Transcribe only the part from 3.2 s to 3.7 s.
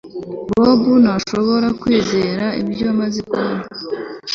kubona